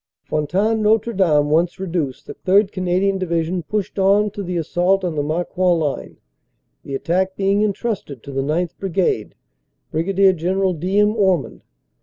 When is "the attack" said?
6.81-7.35